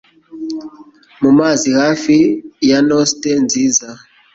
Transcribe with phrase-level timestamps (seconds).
[1.21, 2.15] Mu mazi hafi
[2.69, 3.87] ya Nauset nziza.